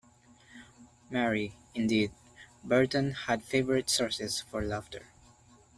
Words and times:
Merry, 1.11 1.53
indeed, 1.75 2.11
Burton 2.63 3.11
had 3.11 3.43
favourite 3.43 3.87
sources 3.87 4.41
for 4.41 4.63
laughter. 4.65 5.09